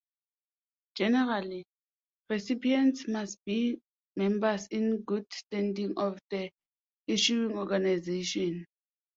Generally, 0.95 1.63
recipients 2.27 3.07
must 3.07 3.37
be 3.45 3.79
members 4.15 4.65
in 4.71 5.03
good 5.03 5.27
standing 5.31 5.93
of 5.95 6.17
the 6.31 6.49
issuing 7.05 7.55
organisation. 7.55 8.65